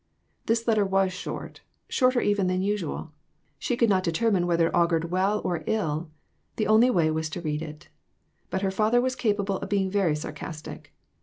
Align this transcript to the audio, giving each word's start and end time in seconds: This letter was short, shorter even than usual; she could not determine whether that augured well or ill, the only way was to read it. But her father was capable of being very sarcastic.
This 0.47 0.67
letter 0.67 0.83
was 0.83 1.13
short, 1.13 1.61
shorter 1.87 2.21
even 2.21 2.47
than 2.47 2.63
usual; 2.63 3.11
she 3.59 3.77
could 3.77 3.87
not 3.87 4.01
determine 4.03 4.47
whether 4.47 4.63
that 4.65 4.73
augured 4.75 5.11
well 5.11 5.41
or 5.45 5.63
ill, 5.67 6.09
the 6.55 6.65
only 6.65 6.89
way 6.89 7.11
was 7.11 7.29
to 7.29 7.41
read 7.41 7.61
it. 7.61 7.87
But 8.49 8.63
her 8.63 8.71
father 8.71 8.99
was 8.99 9.15
capable 9.15 9.57
of 9.59 9.69
being 9.69 9.91
very 9.91 10.15
sarcastic. 10.15 10.91